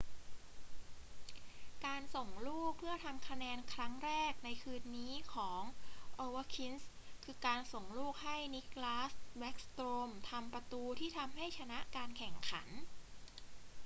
[1.85, 5.61] การส่งลูกเพื่อทำคะแนนครั้งแรกในคืนนี้ของ
[6.19, 6.73] ovechkin
[7.23, 9.11] คือ การส่งลูกให้ nicklas
[9.41, 12.67] backstrom ทำประตูที่ทำให้ชนะการแข่งขัน